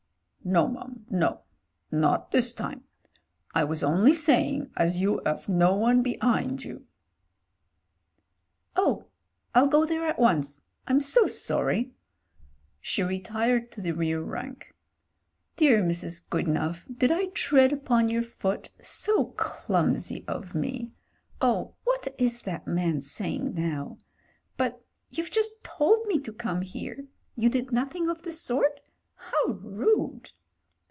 "No, 0.43 0.67
mum, 0.67 1.05
no. 1.07 1.41
Not 1.91 2.31
this 2.31 2.51
time. 2.51 2.83
I 3.53 3.63
was 3.63 3.83
only 3.83 4.11
saying 4.11 4.71
as 4.75 4.97
you 4.97 5.21
'ave 5.23 5.53
no 5.53 5.75
one 5.75 6.01
behind 6.01 6.63
you." 6.63 6.87
"Oh! 8.75 9.05
I'll 9.53 9.67
go 9.67 9.85
there 9.85 10.03
at 10.07 10.17
once— 10.17 10.63
^I'm 10.87 10.99
so 10.99 11.27
sorry." 11.27 11.93
She 12.79 13.03
retired 13.03 13.71
to 13.73 13.81
the 13.81 13.91
rear 13.91 14.19
rank. 14.19 14.73
"Dear 15.57 15.83
Mrs. 15.83 16.27
Goodenough, 16.27 16.85
did 16.97 17.11
I 17.11 17.27
tread 17.27 17.71
upon 17.71 18.09
your 18.09 18.23
foot?— 18.23 18.69
so 19.03 19.25
clumsy 19.37 20.25
of 20.27 20.55
me! 20.55 20.91
Oh, 21.39 21.75
what 21.83 22.15
is 22.17 22.41
that 22.41 22.65
man 22.65 22.99
saying 23.01 23.53
now? 23.53 23.99
But 24.57 24.83
you've 25.11 25.31
just 25.31 25.63
told 25.63 26.07
me 26.07 26.19
to 26.21 26.33
come 26.33 26.63
here. 26.63 27.05
You 27.35 27.47
did 27.47 27.71
nothing 27.71 28.07
of 28.09 28.23
the 28.23 28.31
sort? 28.31 28.79
How 29.37 29.51
rude!" 29.61 30.31